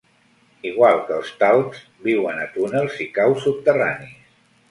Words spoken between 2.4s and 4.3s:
a túnels i caus subterranis.